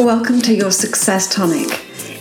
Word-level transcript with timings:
Welcome 0.00 0.40
to 0.42 0.54
your 0.54 0.70
Success 0.70 1.28
Tonic. 1.28 1.68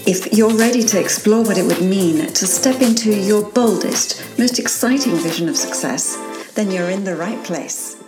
If 0.05 0.33
you're 0.33 0.53
ready 0.53 0.83
to 0.83 0.99
explore 0.99 1.45
what 1.45 1.57
it 1.57 1.63
would 1.63 1.79
mean 1.81 2.17
to 2.17 2.45
step 2.45 2.81
into 2.81 3.09
your 3.15 3.49
boldest, 3.51 4.21
most 4.37 4.59
exciting 4.59 5.15
vision 5.15 5.47
of 5.47 5.55
success, 5.55 6.17
then 6.55 6.71
you're 6.71 6.89
in 6.89 7.05
the 7.05 7.15
right 7.15 7.41
place. 7.41 8.03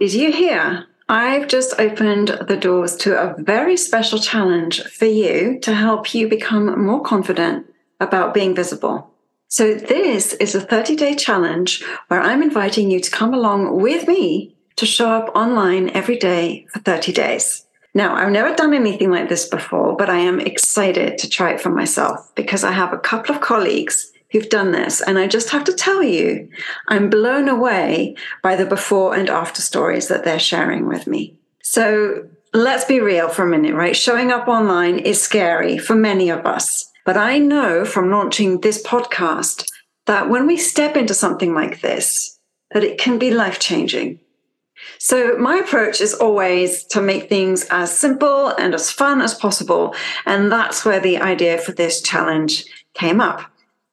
Did 0.00 0.14
you 0.14 0.32
hear? 0.32 0.86
I've 1.06 1.48
just 1.48 1.78
opened 1.78 2.28
the 2.48 2.56
doors 2.56 2.96
to 3.04 3.14
a 3.14 3.34
very 3.42 3.76
special 3.76 4.18
challenge 4.18 4.82
for 4.84 5.04
you 5.04 5.58
to 5.60 5.74
help 5.74 6.14
you 6.14 6.26
become 6.26 6.82
more 6.82 7.02
confident 7.02 7.66
about 8.00 8.32
being 8.32 8.54
visible. 8.54 9.10
So, 9.48 9.74
this 9.74 10.32
is 10.32 10.54
a 10.54 10.62
30 10.62 10.96
day 10.96 11.14
challenge 11.14 11.84
where 12.08 12.22
I'm 12.22 12.42
inviting 12.42 12.90
you 12.90 13.00
to 13.00 13.10
come 13.10 13.34
along 13.34 13.82
with 13.82 14.08
me 14.08 14.56
to 14.76 14.86
show 14.86 15.10
up 15.10 15.36
online 15.36 15.90
every 15.90 16.16
day 16.16 16.66
for 16.72 16.78
30 16.78 17.12
days. 17.12 17.66
Now, 17.94 18.16
I've 18.16 18.32
never 18.32 18.54
done 18.54 18.74
anything 18.74 19.10
like 19.10 19.28
this 19.28 19.48
before, 19.48 19.96
but 19.96 20.10
I 20.10 20.18
am 20.18 20.40
excited 20.40 21.16
to 21.18 21.28
try 21.28 21.52
it 21.52 21.60
for 21.60 21.70
myself 21.70 22.34
because 22.34 22.64
I 22.64 22.72
have 22.72 22.92
a 22.92 22.98
couple 22.98 23.34
of 23.34 23.40
colleagues 23.40 24.10
who've 24.32 24.48
done 24.48 24.72
this. 24.72 25.00
And 25.00 25.16
I 25.16 25.28
just 25.28 25.50
have 25.50 25.62
to 25.64 25.72
tell 25.72 26.02
you, 26.02 26.48
I'm 26.88 27.08
blown 27.08 27.48
away 27.48 28.16
by 28.42 28.56
the 28.56 28.66
before 28.66 29.14
and 29.14 29.30
after 29.30 29.62
stories 29.62 30.08
that 30.08 30.24
they're 30.24 30.40
sharing 30.40 30.88
with 30.88 31.06
me. 31.06 31.38
So 31.62 32.28
let's 32.52 32.84
be 32.84 32.98
real 32.98 33.28
for 33.28 33.44
a 33.44 33.48
minute, 33.48 33.74
right? 33.74 33.96
Showing 33.96 34.32
up 34.32 34.48
online 34.48 34.98
is 34.98 35.22
scary 35.22 35.78
for 35.78 35.94
many 35.94 36.30
of 36.30 36.46
us. 36.46 36.90
But 37.06 37.16
I 37.16 37.38
know 37.38 37.84
from 37.84 38.10
launching 38.10 38.60
this 38.60 38.82
podcast 38.82 39.66
that 40.06 40.28
when 40.28 40.48
we 40.48 40.56
step 40.56 40.96
into 40.96 41.14
something 41.14 41.54
like 41.54 41.80
this, 41.80 42.38
that 42.72 42.82
it 42.82 42.98
can 42.98 43.20
be 43.20 43.30
life 43.30 43.60
changing. 43.60 44.18
So, 44.98 45.36
my 45.36 45.56
approach 45.56 46.00
is 46.00 46.14
always 46.14 46.84
to 46.84 47.00
make 47.00 47.28
things 47.28 47.66
as 47.70 47.96
simple 47.96 48.48
and 48.48 48.74
as 48.74 48.90
fun 48.90 49.20
as 49.20 49.34
possible. 49.34 49.94
And 50.26 50.50
that's 50.50 50.84
where 50.84 51.00
the 51.00 51.18
idea 51.18 51.58
for 51.58 51.72
this 51.72 52.00
challenge 52.00 52.64
came 52.94 53.20
up. 53.20 53.42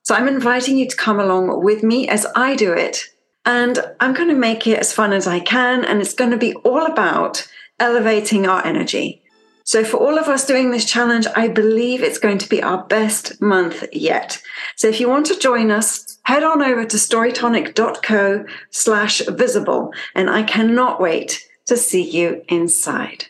So, 0.04 0.16
I'm 0.16 0.28
inviting 0.28 0.78
you 0.78 0.88
to 0.88 0.96
come 0.96 1.20
along 1.20 1.64
with 1.64 1.84
me 1.84 2.08
as 2.08 2.26
I 2.36 2.56
do 2.56 2.74
it. 2.74 3.06
And 3.46 3.80
I'm 4.00 4.14
going 4.14 4.30
to 4.30 4.36
make 4.36 4.68
it 4.68 4.80
as 4.80 4.94
fun 4.94 5.14
as 5.14 5.28
I 5.28 5.40
can. 5.40 5.84
And 5.84 6.02
it's 6.02 6.14
going 6.14 6.32
to 6.32 6.38
be 6.38 6.54
all 6.56 6.86
about 6.86 7.48
elevating 7.80 8.46
our 8.46 8.66
energy. 8.66 9.21
So, 9.64 9.84
for 9.84 9.98
all 9.98 10.18
of 10.18 10.28
us 10.28 10.46
doing 10.46 10.72
this 10.72 10.86
challenge, 10.86 11.28
I 11.36 11.48
believe 11.48 12.04
it's 12.04 12.18
going 12.18 12.40
to 12.40 12.50
be 12.50 12.64
our 12.64 12.84
best 12.86 13.42
month 13.42 13.84
yet. 13.92 14.42
So, 14.76 14.88
if 14.88 15.00
you 15.00 15.08
want 15.08 15.28
to 15.28 15.40
join 15.40 15.72
us, 15.72 16.20
head 16.24 16.44
on 16.44 16.62
over 16.62 16.86
to 16.86 16.98
storytonic.co 16.98 18.46
slash 18.72 19.22
visible, 19.28 19.94
and 20.16 20.30
I 20.30 20.44
cannot 20.44 21.00
wait 21.00 21.48
to 21.68 21.78
see 21.78 22.02
you 22.02 22.44
inside. 22.50 23.26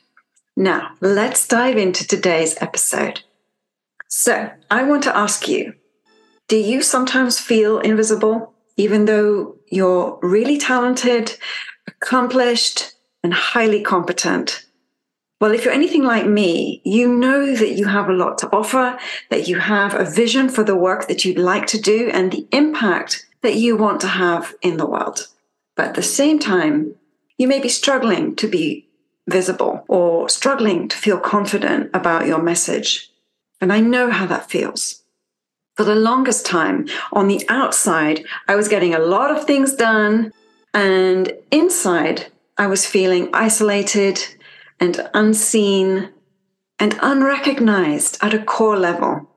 Now, 0.55 0.91
let's 1.01 1.47
dive 1.47 1.77
into 1.77 2.07
today's 2.07 2.55
episode. 2.61 3.21
So, 4.07 4.51
I 4.69 4.83
want 4.83 5.03
to 5.03 5.15
ask 5.15 5.47
you 5.47 5.73
do 6.47 6.57
you 6.57 6.81
sometimes 6.81 7.39
feel 7.39 7.79
invisible, 7.79 8.53
even 8.75 9.05
though 9.05 9.55
you're 9.69 10.19
really 10.21 10.57
talented, 10.57 11.37
accomplished, 11.87 12.91
and 13.23 13.33
highly 13.33 13.81
competent? 13.81 14.65
Well, 15.41 15.53
if 15.53 15.65
you're 15.65 15.73
anything 15.73 16.03
like 16.03 16.27
me, 16.27 16.81
you 16.85 17.11
know 17.11 17.55
that 17.55 17.71
you 17.71 17.87
have 17.87 18.07
a 18.07 18.13
lot 18.13 18.37
to 18.37 18.49
offer, 18.55 18.99
that 19.31 19.47
you 19.47 19.57
have 19.57 19.95
a 19.95 20.05
vision 20.05 20.49
for 20.49 20.63
the 20.63 20.75
work 20.75 21.07
that 21.07 21.25
you'd 21.25 21.39
like 21.39 21.65
to 21.67 21.81
do 21.81 22.11
and 22.13 22.31
the 22.31 22.47
impact 22.51 23.25
that 23.41 23.55
you 23.55 23.75
want 23.75 24.01
to 24.01 24.07
have 24.07 24.53
in 24.61 24.77
the 24.77 24.85
world. 24.85 25.29
But 25.75 25.87
at 25.87 25.95
the 25.95 26.03
same 26.03 26.37
time, 26.37 26.93
you 27.39 27.47
may 27.47 27.59
be 27.59 27.69
struggling 27.69 28.35
to 28.35 28.47
be 28.47 28.87
visible 29.27 29.83
or 29.87 30.29
struggling 30.29 30.87
to 30.89 30.95
feel 30.95 31.17
confident 31.17 31.89
about 31.91 32.27
your 32.27 32.43
message. 32.43 33.09
And 33.59 33.73
I 33.73 33.79
know 33.79 34.11
how 34.11 34.27
that 34.27 34.51
feels. 34.51 35.01
For 35.75 35.83
the 35.85 35.95
longest 35.95 36.45
time, 36.45 36.87
on 37.13 37.27
the 37.27 37.43
outside, 37.49 38.25
I 38.47 38.53
was 38.55 38.67
getting 38.67 38.93
a 38.93 38.99
lot 38.99 39.35
of 39.35 39.45
things 39.45 39.73
done, 39.73 40.33
and 40.75 41.33
inside, 41.49 42.27
I 42.59 42.67
was 42.67 42.85
feeling 42.85 43.31
isolated 43.33 44.19
and 44.81 45.07
unseen 45.13 46.09
and 46.79 46.97
unrecognized 47.01 48.17
at 48.21 48.33
a 48.33 48.43
core 48.43 48.77
level. 48.77 49.29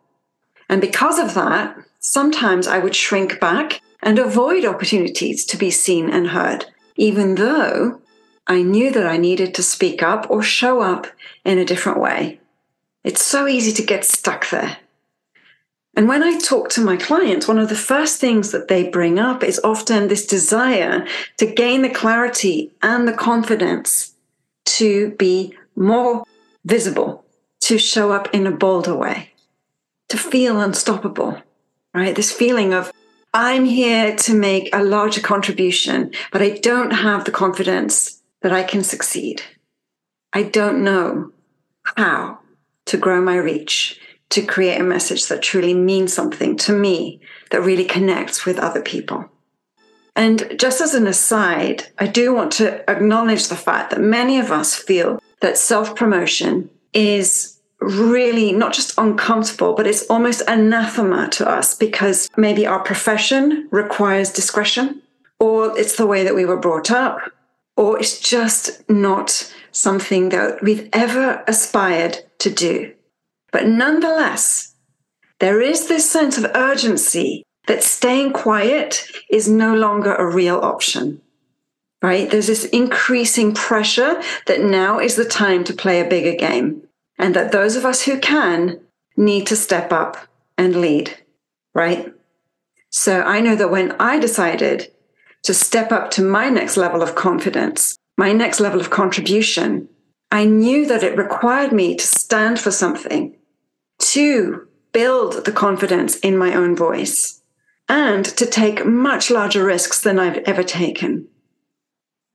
And 0.68 0.80
because 0.80 1.18
of 1.18 1.34
that, 1.34 1.76
sometimes 2.00 2.66
I 2.66 2.78
would 2.78 2.96
shrink 2.96 3.38
back 3.38 3.82
and 4.02 4.18
avoid 4.18 4.64
opportunities 4.64 5.44
to 5.44 5.58
be 5.58 5.70
seen 5.70 6.08
and 6.08 6.28
heard, 6.28 6.64
even 6.96 7.34
though 7.34 8.00
I 8.46 8.62
knew 8.62 8.90
that 8.92 9.06
I 9.06 9.18
needed 9.18 9.54
to 9.54 9.62
speak 9.62 10.02
up 10.02 10.26
or 10.30 10.42
show 10.42 10.80
up 10.80 11.06
in 11.44 11.58
a 11.58 11.64
different 11.64 12.00
way. 12.00 12.40
It's 13.04 13.22
so 13.22 13.46
easy 13.46 13.72
to 13.72 13.82
get 13.82 14.04
stuck 14.04 14.48
there. 14.48 14.78
And 15.96 16.08
when 16.08 16.22
I 16.22 16.38
talk 16.38 16.70
to 16.70 16.80
my 16.80 16.96
clients, 16.96 17.46
one 17.46 17.58
of 17.58 17.68
the 17.68 17.76
first 17.76 18.20
things 18.20 18.50
that 18.50 18.68
they 18.68 18.88
bring 18.88 19.18
up 19.18 19.44
is 19.44 19.60
often 19.62 20.08
this 20.08 20.26
desire 20.26 21.06
to 21.36 21.46
gain 21.46 21.82
the 21.82 21.90
clarity 21.90 22.72
and 22.82 23.06
the 23.06 23.12
confidence 23.12 24.13
to 24.64 25.10
be 25.12 25.56
more 25.76 26.24
visible, 26.64 27.24
to 27.60 27.78
show 27.78 28.12
up 28.12 28.34
in 28.34 28.46
a 28.46 28.50
bolder 28.50 28.94
way, 28.94 29.30
to 30.08 30.16
feel 30.16 30.60
unstoppable, 30.60 31.40
right? 31.92 32.14
This 32.14 32.32
feeling 32.32 32.72
of, 32.72 32.92
I'm 33.32 33.64
here 33.64 34.14
to 34.16 34.34
make 34.34 34.68
a 34.72 34.84
larger 34.84 35.20
contribution, 35.20 36.12
but 36.30 36.42
I 36.42 36.50
don't 36.50 36.92
have 36.92 37.24
the 37.24 37.32
confidence 37.32 38.22
that 38.42 38.52
I 38.52 38.62
can 38.62 38.84
succeed. 38.84 39.42
I 40.32 40.44
don't 40.44 40.84
know 40.84 41.32
how 41.96 42.40
to 42.86 42.96
grow 42.96 43.20
my 43.20 43.36
reach, 43.36 44.00
to 44.30 44.42
create 44.42 44.80
a 44.80 44.84
message 44.84 45.26
that 45.28 45.42
truly 45.42 45.74
means 45.74 46.12
something 46.12 46.56
to 46.56 46.72
me, 46.72 47.20
that 47.50 47.62
really 47.62 47.84
connects 47.84 48.44
with 48.44 48.58
other 48.58 48.82
people. 48.82 49.30
And 50.16 50.54
just 50.58 50.80
as 50.80 50.94
an 50.94 51.06
aside, 51.06 51.88
I 51.98 52.06
do 52.06 52.34
want 52.34 52.52
to 52.52 52.88
acknowledge 52.88 53.48
the 53.48 53.56
fact 53.56 53.90
that 53.90 54.00
many 54.00 54.38
of 54.38 54.50
us 54.52 54.74
feel 54.74 55.20
that 55.40 55.58
self 55.58 55.96
promotion 55.96 56.70
is 56.92 57.60
really 57.80 58.52
not 58.52 58.72
just 58.72 58.96
uncomfortable, 58.96 59.74
but 59.74 59.86
it's 59.86 60.06
almost 60.06 60.42
anathema 60.48 61.28
to 61.30 61.48
us 61.48 61.74
because 61.74 62.30
maybe 62.36 62.66
our 62.66 62.78
profession 62.80 63.68
requires 63.70 64.32
discretion, 64.32 65.02
or 65.40 65.76
it's 65.78 65.96
the 65.96 66.06
way 66.06 66.24
that 66.24 66.34
we 66.34 66.46
were 66.46 66.56
brought 66.56 66.90
up, 66.90 67.18
or 67.76 67.98
it's 67.98 68.20
just 68.20 68.88
not 68.88 69.52
something 69.72 70.28
that 70.28 70.62
we've 70.62 70.88
ever 70.92 71.42
aspired 71.48 72.18
to 72.38 72.50
do. 72.50 72.92
But 73.52 73.66
nonetheless, 73.66 74.74
there 75.40 75.60
is 75.60 75.88
this 75.88 76.10
sense 76.10 76.38
of 76.38 76.50
urgency 76.54 77.44
that 77.66 77.82
staying 77.82 78.32
quiet 78.32 79.06
is 79.30 79.48
no 79.48 79.74
longer 79.74 80.14
a 80.14 80.26
real 80.26 80.58
option. 80.58 81.20
Right? 82.02 82.30
There's 82.30 82.48
this 82.48 82.66
increasing 82.66 83.54
pressure 83.54 84.20
that 84.46 84.60
now 84.60 84.98
is 84.98 85.16
the 85.16 85.24
time 85.24 85.64
to 85.64 85.72
play 85.72 86.00
a 86.00 86.08
bigger 86.08 86.36
game, 86.36 86.82
and 87.18 87.34
that 87.34 87.52
those 87.52 87.76
of 87.76 87.86
us 87.86 88.02
who 88.02 88.18
can 88.18 88.80
need 89.16 89.46
to 89.46 89.56
step 89.56 89.90
up 89.90 90.18
and 90.58 90.76
lead. 90.76 91.16
Right? 91.74 92.12
So 92.90 93.22
I 93.22 93.40
know 93.40 93.56
that 93.56 93.70
when 93.70 93.92
I 93.92 94.18
decided 94.18 94.92
to 95.44 95.54
step 95.54 95.92
up 95.92 96.10
to 96.12 96.22
my 96.22 96.50
next 96.50 96.76
level 96.76 97.02
of 97.02 97.14
confidence, 97.14 97.96
my 98.18 98.32
next 98.32 98.60
level 98.60 98.80
of 98.80 98.90
contribution, 98.90 99.88
I 100.30 100.44
knew 100.44 100.86
that 100.86 101.02
it 101.02 101.16
required 101.16 101.72
me 101.72 101.96
to 101.96 102.06
stand 102.06 102.60
for 102.60 102.70
something, 102.70 103.36
to 103.98 104.68
build 104.92 105.44
the 105.44 105.52
confidence 105.52 106.16
in 106.18 106.36
my 106.36 106.54
own 106.54 106.76
voice 106.76 107.42
and 107.88 108.24
to 108.24 108.46
take 108.46 108.84
much 108.84 109.30
larger 109.30 109.64
risks 109.64 110.00
than 110.00 110.18
I've 110.18 110.38
ever 110.38 110.62
taken. 110.62 111.28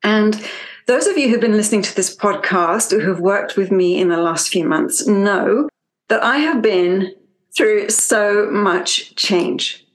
And 0.03 0.43
those 0.85 1.07
of 1.07 1.17
you 1.17 1.29
who've 1.29 1.41
been 1.41 1.57
listening 1.57 1.81
to 1.83 1.95
this 1.95 2.15
podcast 2.15 2.93
or 2.93 2.99
who've 2.99 3.19
worked 3.19 3.57
with 3.57 3.71
me 3.71 3.99
in 3.99 4.09
the 4.09 4.17
last 4.17 4.49
few 4.49 4.67
months 4.67 5.05
know 5.07 5.69
that 6.07 6.23
I 6.23 6.37
have 6.37 6.61
been 6.61 7.13
through 7.55 7.89
so 7.89 8.49
much 8.49 9.15
change. 9.15 9.85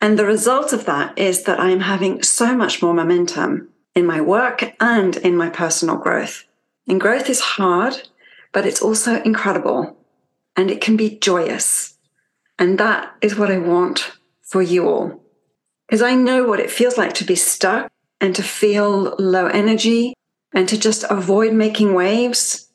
And 0.00 0.18
the 0.18 0.26
result 0.26 0.72
of 0.72 0.84
that 0.86 1.18
is 1.18 1.44
that 1.44 1.60
I'm 1.60 1.80
having 1.80 2.22
so 2.22 2.54
much 2.54 2.82
more 2.82 2.92
momentum 2.92 3.68
in 3.94 4.04
my 4.04 4.20
work 4.20 4.74
and 4.80 5.16
in 5.16 5.36
my 5.36 5.48
personal 5.48 5.96
growth. 5.96 6.44
And 6.86 7.00
growth 7.00 7.30
is 7.30 7.40
hard, 7.40 8.08
but 8.52 8.66
it's 8.66 8.82
also 8.82 9.22
incredible 9.22 9.96
and 10.56 10.70
it 10.70 10.80
can 10.80 10.96
be 10.96 11.18
joyous. 11.18 11.96
And 12.58 12.78
that 12.78 13.14
is 13.22 13.36
what 13.36 13.50
I 13.50 13.58
want 13.58 14.12
for 14.44 14.62
you 14.62 14.88
all. 14.88 15.20
Because 15.86 16.02
I 16.02 16.14
know 16.14 16.44
what 16.44 16.60
it 16.60 16.70
feels 16.70 16.96
like 16.96 17.14
to 17.14 17.24
be 17.24 17.34
stuck 17.34 17.90
and 18.20 18.34
to 18.36 18.42
feel 18.42 19.16
low 19.18 19.46
energy 19.46 20.14
and 20.54 20.68
to 20.68 20.78
just 20.78 21.04
avoid 21.10 21.52
making 21.52 21.94
waves. 21.94 22.68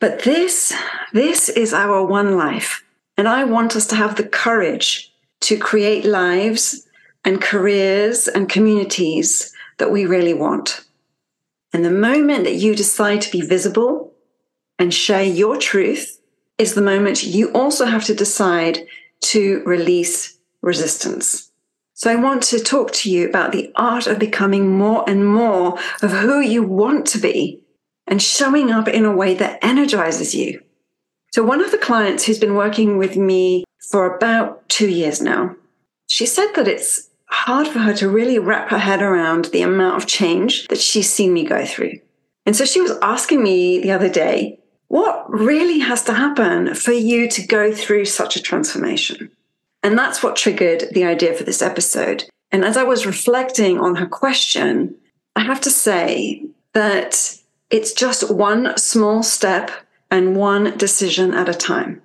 But 0.00 0.22
this, 0.22 0.74
this 1.12 1.48
is 1.48 1.72
our 1.72 2.04
one 2.04 2.36
life. 2.36 2.84
And 3.16 3.26
I 3.26 3.44
want 3.44 3.76
us 3.76 3.86
to 3.88 3.96
have 3.96 4.16
the 4.16 4.28
courage 4.28 5.12
to 5.42 5.56
create 5.56 6.04
lives 6.04 6.86
and 7.24 7.40
careers 7.40 8.28
and 8.28 8.48
communities 8.48 9.52
that 9.78 9.90
we 9.90 10.06
really 10.06 10.34
want. 10.34 10.84
And 11.72 11.84
the 11.84 11.90
moment 11.90 12.44
that 12.44 12.54
you 12.54 12.74
decide 12.74 13.20
to 13.22 13.32
be 13.32 13.40
visible, 13.40 14.12
and 14.78 14.92
share 14.92 15.22
your 15.22 15.56
truth 15.56 16.20
is 16.58 16.74
the 16.74 16.82
moment 16.82 17.24
you 17.24 17.50
also 17.52 17.86
have 17.86 18.04
to 18.04 18.14
decide 18.14 18.86
to 19.20 19.62
release 19.64 20.35
resistance. 20.66 21.50
So 21.94 22.10
I 22.10 22.16
want 22.16 22.42
to 22.44 22.60
talk 22.60 22.92
to 22.92 23.10
you 23.10 23.26
about 23.26 23.52
the 23.52 23.72
art 23.76 24.06
of 24.06 24.18
becoming 24.18 24.76
more 24.76 25.08
and 25.08 25.26
more 25.26 25.78
of 26.02 26.12
who 26.12 26.40
you 26.40 26.62
want 26.62 27.06
to 27.06 27.18
be 27.18 27.62
and 28.06 28.20
showing 28.20 28.70
up 28.70 28.86
in 28.86 29.04
a 29.04 29.16
way 29.16 29.34
that 29.34 29.58
energizes 29.62 30.34
you. 30.34 30.62
So 31.32 31.42
one 31.42 31.64
of 31.64 31.70
the 31.70 31.78
clients 31.78 32.24
who's 32.24 32.38
been 32.38 32.54
working 32.54 32.98
with 32.98 33.16
me 33.16 33.64
for 33.90 34.14
about 34.14 34.68
two 34.68 34.90
years 34.90 35.22
now, 35.22 35.56
she 36.06 36.26
said 36.26 36.52
that 36.54 36.68
it's 36.68 37.08
hard 37.28 37.66
for 37.66 37.78
her 37.78 37.94
to 37.94 38.08
really 38.08 38.38
wrap 38.38 38.68
her 38.68 38.78
head 38.78 39.02
around 39.02 39.46
the 39.46 39.62
amount 39.62 39.96
of 39.96 40.08
change 40.08 40.68
that 40.68 40.78
she's 40.78 41.10
seen 41.10 41.32
me 41.32 41.44
go 41.44 41.64
through. 41.64 41.98
And 42.44 42.54
so 42.54 42.64
she 42.64 42.80
was 42.80 42.92
asking 43.02 43.42
me 43.42 43.80
the 43.80 43.92
other 43.92 44.08
day, 44.08 44.60
what 44.88 45.28
really 45.28 45.80
has 45.80 46.04
to 46.04 46.12
happen 46.12 46.74
for 46.74 46.92
you 46.92 47.28
to 47.30 47.46
go 47.46 47.72
through 47.72 48.04
such 48.04 48.36
a 48.36 48.42
transformation? 48.42 49.30
And 49.82 49.98
that's 49.98 50.22
what 50.22 50.36
triggered 50.36 50.84
the 50.92 51.04
idea 51.04 51.34
for 51.34 51.44
this 51.44 51.62
episode. 51.62 52.24
And 52.50 52.64
as 52.64 52.76
I 52.76 52.82
was 52.82 53.06
reflecting 53.06 53.78
on 53.78 53.96
her 53.96 54.06
question, 54.06 54.96
I 55.34 55.40
have 55.40 55.60
to 55.62 55.70
say 55.70 56.46
that 56.72 57.38
it's 57.70 57.92
just 57.92 58.30
one 58.30 58.76
small 58.78 59.22
step 59.22 59.70
and 60.10 60.36
one 60.36 60.76
decision 60.76 61.34
at 61.34 61.48
a 61.48 61.54
time. 61.54 62.02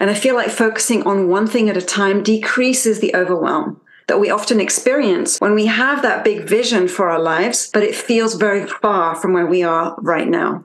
And 0.00 0.10
I 0.10 0.14
feel 0.14 0.34
like 0.34 0.50
focusing 0.50 1.02
on 1.04 1.28
one 1.28 1.46
thing 1.46 1.68
at 1.68 1.76
a 1.76 1.82
time 1.82 2.22
decreases 2.22 3.00
the 3.00 3.14
overwhelm 3.14 3.80
that 4.06 4.20
we 4.20 4.30
often 4.30 4.60
experience 4.60 5.38
when 5.38 5.54
we 5.54 5.66
have 5.66 6.02
that 6.02 6.24
big 6.24 6.48
vision 6.48 6.88
for 6.88 7.10
our 7.10 7.20
lives, 7.20 7.70
but 7.72 7.82
it 7.82 7.94
feels 7.94 8.34
very 8.34 8.66
far 8.66 9.14
from 9.14 9.32
where 9.32 9.46
we 9.46 9.62
are 9.62 9.94
right 9.98 10.28
now. 10.28 10.64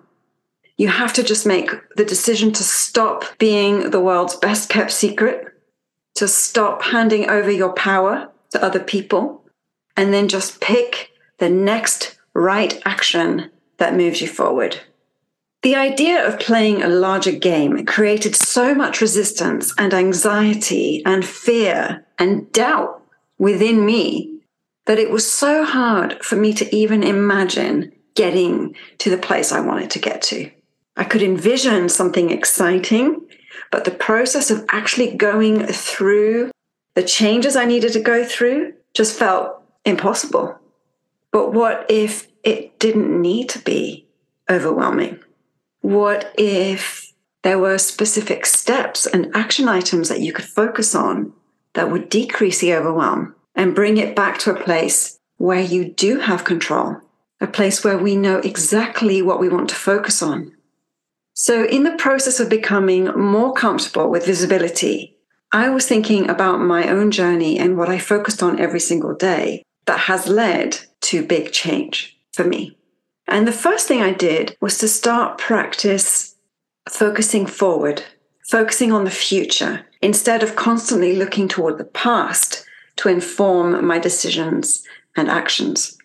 You 0.78 0.88
have 0.88 1.14
to 1.14 1.24
just 1.24 1.46
make 1.46 1.70
the 1.96 2.06
decision 2.06 2.52
to 2.54 2.64
stop 2.64 3.26
being 3.38 3.92
the 3.92 4.00
world's 4.00 4.36
best 4.36 4.70
kept 4.70 4.92
secret, 4.92 5.53
to 6.24 6.28
stop 6.30 6.84
handing 6.84 7.30
over 7.30 7.52
your 7.52 7.74
power 7.74 8.32
to 8.50 8.64
other 8.64 8.80
people, 8.80 9.44
and 9.98 10.14
then 10.14 10.30
just 10.30 10.62
pick 10.62 11.10
the 11.40 11.50
next 11.50 12.18
right 12.34 12.82
action 12.86 13.52
that 13.76 13.94
moves 13.94 14.22
you 14.22 14.28
forward. 14.30 14.80
The 15.64 15.76
idea 15.76 16.26
of 16.26 16.40
playing 16.40 16.82
a 16.82 16.88
larger 16.88 17.34
game 17.34 17.86
created 17.86 18.38
so 18.38 18.74
much 18.74 19.02
resistance 19.02 19.74
and 19.78 19.94
anxiety 19.94 21.04
and 21.06 21.26
fear 21.26 22.06
and 22.18 22.50
doubt 22.54 23.02
within 23.38 23.86
me 23.86 24.40
that 24.86 25.00
it 25.00 25.12
was 25.12 25.30
so 25.30 25.66
hard 25.66 26.24
for 26.24 26.38
me 26.38 26.54
to 26.54 26.74
even 26.74 27.04
imagine 27.04 27.92
getting 28.16 28.78
to 29.00 29.10
the 29.10 29.18
place 29.18 29.52
I 29.52 29.60
wanted 29.60 29.90
to 29.92 30.00
get 30.00 30.22
to. 30.22 30.50
I 30.96 31.04
could 31.04 31.22
envision 31.22 31.90
something 31.90 32.30
exciting, 32.30 33.28
but 33.74 33.86
the 33.86 33.92
process 33.92 34.52
of 34.52 34.64
actually 34.70 35.16
going 35.16 35.66
through 35.66 36.52
the 36.94 37.02
changes 37.02 37.56
I 37.56 37.66
needed 37.66 37.92
to 37.94 38.00
go 38.00 38.24
through 38.24 38.74
just 38.94 39.18
felt 39.18 39.64
impossible. 39.84 40.60
But 41.32 41.54
what 41.54 41.88
if 41.90 42.28
it 42.44 42.78
didn't 42.78 43.20
need 43.20 43.50
to 43.50 43.58
be 43.58 44.06
overwhelming? 44.48 45.22
What 45.82 46.32
if 46.38 47.14
there 47.42 47.58
were 47.58 47.80
specific 47.80 48.46
steps 48.46 49.08
and 49.08 49.36
action 49.36 49.68
items 49.68 50.08
that 50.10 50.22
you 50.22 50.34
could 50.34 50.46
focus 50.46 50.94
on 50.94 51.34
that 51.74 51.90
would 51.90 52.10
decrease 52.10 52.60
the 52.60 52.76
overwhelm 52.76 53.34
and 53.56 53.74
bring 53.74 53.98
it 53.98 54.16
back 54.16 54.38
to 54.40 54.52
a 54.52 54.64
place 54.64 55.18
where 55.38 55.62
you 55.62 55.90
do 55.90 56.20
have 56.20 56.44
control, 56.44 56.98
a 57.42 57.48
place 57.48 57.84
where 57.84 57.98
we 57.98 58.16
know 58.16 58.38
exactly 58.38 59.24
what 59.24 59.40
we 59.40 59.50
want 59.50 59.68
to 59.70 59.76
focus 59.76 60.22
on. 60.22 60.56
So, 61.34 61.66
in 61.66 61.84
the 61.84 61.96
process 61.98 62.40
of 62.40 62.50
becoming 62.50 63.06
more 63.06 63.54
comfortable 63.54 64.10
with 64.10 64.26
visibility, 64.26 65.18
I 65.52 65.70
was 65.70 65.88
thinking 65.88 66.30
about 66.30 66.60
my 66.60 66.88
own 66.88 67.12
journey 67.12 67.58
and 67.58 67.78
what 67.78 67.90
I 67.90 67.98
focused 67.98 68.44
on 68.44 68.60
every 68.60 68.80
single 68.80 69.16
day 69.16 69.64
that 69.86 70.02
has 70.02 70.28
led 70.28 70.80
to 71.02 71.26
big 71.26 71.52
change 71.52 72.18
for 72.34 72.44
me. 72.44 72.78
And 73.28 73.48
the 73.48 73.52
first 73.52 73.88
thing 73.88 74.02
I 74.02 74.14
did 74.14 74.56
was 74.62 74.78
to 74.80 74.88
start 74.88 75.38
practice 75.38 76.36
focusing 76.90 77.46
forward, 77.46 78.04
focusing 78.44 78.92
on 78.92 79.06
the 79.06 79.12
future, 79.12 79.86
instead 80.02 80.44
of 80.44 80.56
constantly 80.56 81.16
looking 81.16 81.48
toward 81.48 81.78
the 81.78 81.86
past 81.86 82.66
to 82.98 83.10
inform 83.10 83.86
my 83.86 83.98
decisions 84.00 84.84
and 85.16 85.30
actions. 85.30 85.98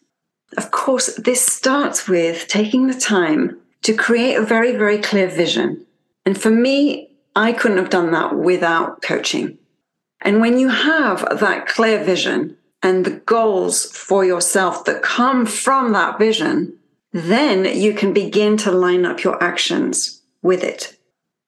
Of 0.56 0.70
course, 0.70 1.16
this 1.16 1.44
starts 1.44 2.08
with 2.08 2.46
taking 2.48 2.86
the 2.86 2.98
time 2.98 3.60
to 3.88 3.94
create 3.94 4.34
a 4.34 4.42
very, 4.42 4.72
very 4.72 4.98
clear 4.98 5.26
vision. 5.26 5.86
And 6.26 6.38
for 6.38 6.50
me, 6.50 7.10
I 7.34 7.54
couldn't 7.54 7.78
have 7.78 7.88
done 7.88 8.10
that 8.10 8.36
without 8.36 9.00
coaching. 9.00 9.56
And 10.20 10.42
when 10.42 10.58
you 10.58 10.68
have 10.68 11.40
that 11.40 11.66
clear 11.66 12.04
vision 12.04 12.58
and 12.82 13.06
the 13.06 13.12
goals 13.12 13.86
for 13.86 14.26
yourself 14.26 14.84
that 14.84 15.00
come 15.00 15.46
from 15.46 15.92
that 15.92 16.18
vision, 16.18 16.76
then 17.14 17.64
you 17.64 17.94
can 17.94 18.12
begin 18.12 18.58
to 18.58 18.70
line 18.70 19.06
up 19.06 19.24
your 19.24 19.42
actions 19.42 20.20
with 20.42 20.62
it. 20.62 20.98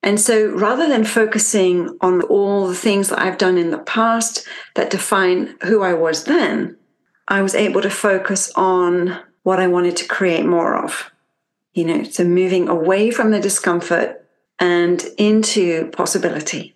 And 0.01 0.19
so 0.19 0.49
rather 0.49 0.87
than 0.87 1.03
focusing 1.03 1.95
on 2.01 2.23
all 2.23 2.67
the 2.67 2.73
things 2.73 3.09
that 3.09 3.21
I've 3.21 3.37
done 3.37 3.59
in 3.59 3.69
the 3.69 3.77
past 3.77 4.47
that 4.73 4.89
define 4.89 5.57
who 5.61 5.83
I 5.83 5.93
was 5.93 6.23
then, 6.23 6.75
I 7.27 7.43
was 7.43 7.53
able 7.53 7.83
to 7.83 7.91
focus 7.91 8.51
on 8.55 9.19
what 9.43 9.59
I 9.59 9.67
wanted 9.67 9.95
to 9.97 10.07
create 10.07 10.43
more 10.43 10.75
of. 10.75 11.11
You 11.73 11.85
know, 11.85 12.03
so 12.03 12.23
moving 12.23 12.67
away 12.67 13.11
from 13.11 13.31
the 13.31 13.39
discomfort 13.39 14.27
and 14.59 15.03
into 15.17 15.87
possibility. 15.91 16.75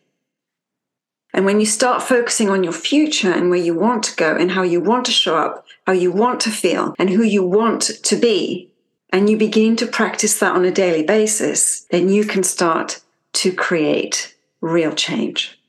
And 1.34 1.46
when 1.46 1.60
you 1.60 1.66
start 1.66 2.02
focusing 2.02 2.50
on 2.50 2.64
your 2.64 2.72
future 2.72 3.32
and 3.32 3.50
where 3.50 3.60
you 3.60 3.76
want 3.76 4.04
to 4.04 4.16
go 4.16 4.38
and 4.38 4.52
how 4.52 4.62
you 4.62 4.80
want 4.80 5.06
to 5.08 5.12
show 5.12 5.36
up, 5.38 5.66
how 5.86 5.92
you 5.92 6.10
want 6.10 6.40
to 6.42 6.50
feel, 6.50 6.96
and 6.98 7.10
who 7.10 7.24
you 7.24 7.44
want 7.44 7.82
to 7.82 8.16
be, 8.16 8.72
and 9.10 9.30
you 9.30 9.38
begin 9.38 9.76
to 9.76 9.86
practice 9.86 10.40
that 10.40 10.56
on 10.56 10.64
a 10.64 10.72
daily 10.72 11.04
basis, 11.04 11.82
then 11.92 12.08
you 12.08 12.24
can 12.24 12.42
start 12.42 13.02
to 13.34 13.52
create 13.52 14.34
real 14.62 14.94
change 14.94 15.60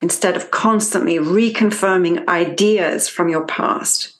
instead 0.00 0.36
of 0.36 0.50
constantly 0.50 1.16
reconfirming 1.16 2.26
ideas 2.28 3.08
from 3.08 3.28
your 3.28 3.44
past. 3.46 4.14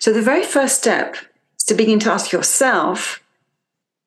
So, 0.00 0.12
the 0.12 0.22
very 0.22 0.44
first 0.44 0.78
step 0.78 1.16
is 1.56 1.64
to 1.64 1.74
begin 1.74 1.98
to 2.00 2.12
ask 2.12 2.32
yourself 2.32 3.21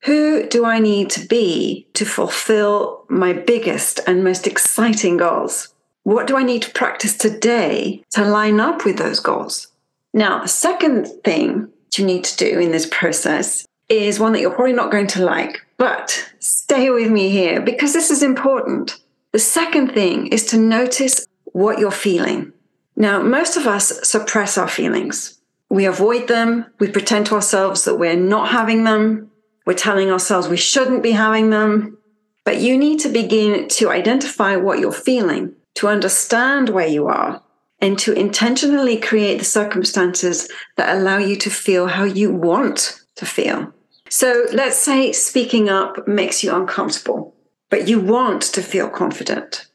who 0.04 0.48
do 0.48 0.64
I 0.64 0.78
need 0.78 1.10
to 1.10 1.26
be 1.26 1.86
to 1.94 2.04
fulfill 2.04 3.04
my 3.08 3.32
biggest 3.32 4.00
and 4.06 4.22
most 4.22 4.46
exciting 4.46 5.16
goals? 5.16 5.74
What 6.04 6.26
do 6.26 6.36
I 6.36 6.42
need 6.44 6.62
to 6.62 6.70
practice 6.70 7.16
today 7.16 8.04
to 8.10 8.24
line 8.24 8.60
up 8.60 8.84
with 8.84 8.98
those 8.98 9.20
goals? 9.20 9.68
Now, 10.14 10.40
the 10.40 10.48
second 10.48 11.06
thing 11.24 11.68
you 11.96 12.04
need 12.04 12.24
to 12.24 12.36
do 12.36 12.58
in 12.58 12.70
this 12.70 12.86
process 12.86 13.66
is 13.88 14.20
one 14.20 14.32
that 14.32 14.40
you're 14.40 14.54
probably 14.54 14.72
not 14.72 14.90
going 14.90 15.06
to 15.08 15.24
like, 15.24 15.66
but 15.76 16.32
stay 16.38 16.90
with 16.90 17.10
me 17.10 17.30
here 17.30 17.60
because 17.60 17.92
this 17.92 18.10
is 18.10 18.22
important. 18.22 18.96
The 19.32 19.38
second 19.38 19.92
thing 19.92 20.28
is 20.28 20.44
to 20.46 20.56
notice 20.56 21.26
what 21.46 21.78
you're 21.78 21.90
feeling. 21.90 22.52
Now, 22.96 23.22
most 23.22 23.56
of 23.56 23.66
us 23.66 24.08
suppress 24.08 24.56
our 24.56 24.68
feelings. 24.68 25.40
We 25.68 25.84
avoid 25.84 26.28
them. 26.28 26.66
We 26.78 26.88
pretend 26.88 27.26
to 27.26 27.34
ourselves 27.34 27.84
that 27.84 27.96
we're 27.96 28.16
not 28.16 28.48
having 28.48 28.84
them. 28.84 29.30
We're 29.66 29.74
telling 29.74 30.10
ourselves 30.10 30.48
we 30.48 30.56
shouldn't 30.56 31.02
be 31.02 31.10
having 31.10 31.50
them. 31.50 31.98
But 32.44 32.60
you 32.60 32.78
need 32.78 33.00
to 33.00 33.08
begin 33.08 33.66
to 33.70 33.90
identify 33.90 34.54
what 34.54 34.78
you're 34.78 34.92
feeling, 34.92 35.56
to 35.74 35.88
understand 35.88 36.68
where 36.68 36.86
you 36.86 37.08
are, 37.08 37.42
and 37.80 37.98
to 37.98 38.12
intentionally 38.12 38.96
create 38.98 39.38
the 39.38 39.44
circumstances 39.44 40.48
that 40.76 40.96
allow 40.96 41.18
you 41.18 41.34
to 41.36 41.50
feel 41.50 41.88
how 41.88 42.04
you 42.04 42.30
want 42.30 43.00
to 43.16 43.26
feel. 43.26 43.72
So 44.08 44.46
let's 44.52 44.78
say 44.78 45.10
speaking 45.10 45.68
up 45.68 46.06
makes 46.06 46.44
you 46.44 46.54
uncomfortable, 46.54 47.34
but 47.68 47.88
you 47.88 47.98
want 47.98 48.42
to 48.42 48.62
feel 48.62 48.88
confident. 48.88 49.66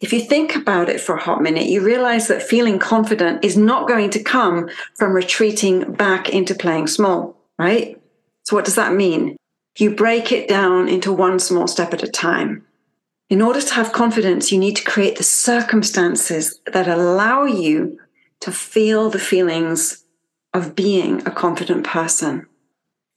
If 0.00 0.12
you 0.12 0.20
think 0.20 0.54
about 0.54 0.88
it 0.88 1.00
for 1.00 1.16
a 1.16 1.20
hot 1.20 1.42
minute, 1.42 1.66
you 1.66 1.84
realize 1.84 2.28
that 2.28 2.42
feeling 2.42 2.78
confident 2.78 3.44
is 3.44 3.56
not 3.56 3.88
going 3.88 4.10
to 4.10 4.22
come 4.22 4.70
from 4.96 5.12
retreating 5.12 5.92
back 5.94 6.28
into 6.30 6.54
playing 6.54 6.86
small, 6.86 7.36
right? 7.58 8.00
So 8.44 8.54
what 8.56 8.64
does 8.64 8.76
that 8.76 8.94
mean? 8.94 9.36
You 9.76 9.94
break 9.94 10.32
it 10.32 10.48
down 10.48 10.88
into 10.88 11.12
one 11.12 11.38
small 11.38 11.66
step 11.66 11.94
at 11.94 12.02
a 12.02 12.08
time. 12.08 12.66
In 13.28 13.40
order 13.40 13.60
to 13.60 13.74
have 13.74 13.92
confidence, 13.92 14.50
you 14.50 14.58
need 14.58 14.76
to 14.76 14.84
create 14.84 15.16
the 15.16 15.22
circumstances 15.22 16.60
that 16.66 16.88
allow 16.88 17.44
you 17.44 17.98
to 18.40 18.50
feel 18.50 19.08
the 19.08 19.20
feelings 19.20 20.04
of 20.52 20.74
being 20.74 21.24
a 21.26 21.30
confident 21.30 21.86
person. 21.86 22.46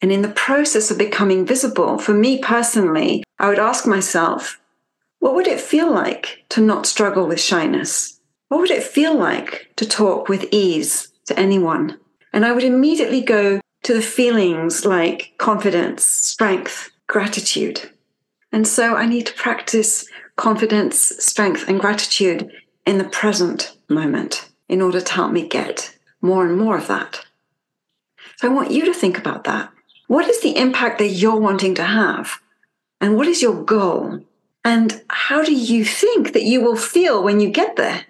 And 0.01 0.11
in 0.11 0.21
the 0.21 0.29
process 0.29 0.91
of 0.91 0.97
becoming 0.97 1.45
visible, 1.45 1.97
for 1.97 2.13
me 2.13 2.37
personally, 2.37 3.23
I 3.39 3.49
would 3.49 3.57
ask 3.59 3.87
myself, 3.87 4.59
what 5.19 5.33
would 5.33 5.47
it 5.47 5.61
feel 5.61 5.91
like 5.91 6.43
to 6.49 6.61
not 6.61 6.85
struggle 6.85 7.25
with 7.25 7.39
shyness? 7.39 8.19
What 8.49 8.59
would 8.59 8.71
it 8.71 8.83
feel 8.83 9.17
like 9.17 9.71
to 9.77 9.85
talk 9.85 10.29
with 10.29 10.45
ease 10.51 11.11
to 11.25 11.39
anyone? 11.39 11.97
And 12.33 12.45
I 12.45 12.51
would 12.51 12.63
immediately 12.63 13.21
go 13.21 13.61
to 13.83 13.93
the 13.93 14.01
feelings 14.01 14.85
like 14.85 15.33
confidence, 15.37 16.03
strength, 16.03 16.91
gratitude. 17.07 17.91
And 18.51 18.67
so 18.67 18.95
I 18.95 19.05
need 19.05 19.27
to 19.27 19.33
practice 19.33 20.07
confidence, 20.35 20.97
strength, 21.19 21.67
and 21.67 21.79
gratitude 21.79 22.51
in 22.85 22.97
the 22.97 23.03
present 23.03 23.77
moment 23.89 24.49
in 24.67 24.81
order 24.81 25.01
to 25.01 25.13
help 25.13 25.31
me 25.31 25.47
get 25.47 25.95
more 26.21 26.45
and 26.47 26.57
more 26.57 26.77
of 26.77 26.87
that. 26.87 27.25
So 28.37 28.49
I 28.49 28.53
want 28.53 28.71
you 28.71 28.85
to 28.85 28.93
think 28.93 29.17
about 29.17 29.43
that. 29.43 29.71
What 30.07 30.27
is 30.27 30.41
the 30.41 30.57
impact 30.57 30.99
that 30.99 31.07
you're 31.07 31.39
wanting 31.39 31.75
to 31.75 31.83
have? 31.83 32.39
And 32.99 33.15
what 33.15 33.27
is 33.27 33.41
your 33.41 33.63
goal? 33.63 34.25
And 34.65 35.01
how 35.09 35.43
do 35.43 35.53
you 35.53 35.83
think 35.83 36.33
that 36.33 36.43
you 36.43 36.61
will 36.61 36.77
feel 36.77 37.23
when 37.23 37.39
you 37.39 37.49
get 37.49 37.75
there? 37.75 38.05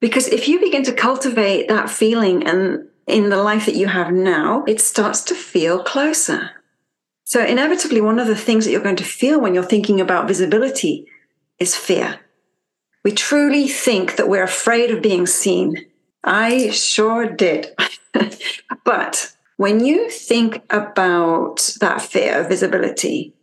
Because 0.00 0.28
if 0.28 0.48
you 0.48 0.60
begin 0.60 0.84
to 0.84 0.92
cultivate 0.92 1.68
that 1.68 1.90
feeling 1.90 2.46
and 2.46 2.86
in 3.08 3.30
the 3.30 3.42
life 3.42 3.66
that 3.66 3.74
you 3.74 3.88
have 3.88 4.12
now, 4.12 4.64
it 4.64 4.80
starts 4.80 5.22
to 5.24 5.34
feel 5.34 5.82
closer. 5.82 6.50
So, 7.24 7.44
inevitably, 7.44 8.00
one 8.00 8.18
of 8.18 8.26
the 8.26 8.36
things 8.36 8.64
that 8.64 8.70
you're 8.70 8.80
going 8.80 8.96
to 8.96 9.04
feel 9.04 9.40
when 9.40 9.54
you're 9.54 9.64
thinking 9.64 10.00
about 10.00 10.28
visibility 10.28 11.06
is 11.58 11.74
fear. 11.74 12.20
We 13.04 13.12
truly 13.12 13.68
think 13.68 14.16
that 14.16 14.28
we're 14.28 14.42
afraid 14.44 14.90
of 14.90 15.02
being 15.02 15.26
seen. 15.26 15.86
I 16.22 16.70
sure 16.70 17.26
did. 17.26 17.74
but 18.84 19.32
when 19.56 19.84
you 19.84 20.10
think 20.10 20.62
about 20.70 21.76
that 21.80 22.02
fear 22.02 22.40
of 22.40 22.48
visibility, 22.48 23.34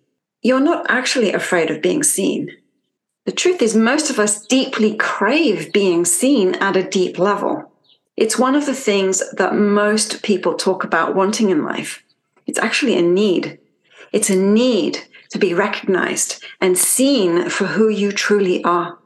you're 0.42 0.60
not 0.60 0.86
actually 0.90 1.34
afraid 1.34 1.72
of 1.72 1.82
being 1.82 2.04
seen. 2.04 2.52
The 3.26 3.32
truth 3.32 3.62
is, 3.62 3.76
most 3.76 4.10
of 4.12 4.20
us 4.20 4.46
deeply 4.46 4.96
crave 4.96 5.74
being 5.74 6.06
seen 6.06 6.56
at 6.56 6.78
a 6.78 6.88
deep 6.88 7.18
level. 7.18 7.72
It's 8.18 8.40
one 8.40 8.56
of 8.56 8.66
the 8.66 8.74
things 8.74 9.22
that 9.32 9.56
most 9.56 10.24
people 10.24 10.54
talk 10.54 10.84
about 10.84 11.16
wanting 11.16 11.50
in 11.50 11.64
life. 11.64 12.04
It's 12.48 12.60
actually 12.60 12.98
a 12.98 13.02
need. 13.02 13.60
It's 14.14 14.30
a 14.30 14.36
need 14.36 15.00
to 15.32 15.38
be 15.38 15.54
recognized 15.54 16.44
and 16.62 16.78
seen 16.78 17.50
for 17.50 17.66
who 17.66 17.90
you 17.90 18.12
truly 18.12 18.64
are. 18.64 18.98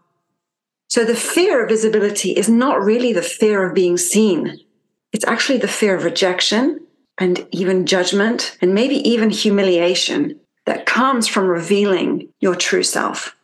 So 0.87 1.03
the 1.03 1.15
fear 1.15 1.63
of 1.63 1.69
visibility 1.69 2.31
is 2.31 2.49
not 2.49 2.81
really 2.81 3.13
the 3.13 3.21
fear 3.21 3.65
of 3.65 3.75
being 3.75 3.97
seen. 3.97 4.59
It's 5.11 5.25
actually 5.25 5.57
the 5.57 5.67
fear 5.67 5.95
of 5.95 6.03
rejection 6.03 6.79
and 7.17 7.47
even 7.51 7.85
judgment 7.85 8.57
and 8.61 8.73
maybe 8.73 8.95
even 9.07 9.29
humiliation 9.29 10.39
that 10.65 10.85
comes 10.85 11.27
from 11.27 11.47
revealing 11.47 12.29
your 12.39 12.55
true 12.55 12.83
self. 12.83 13.35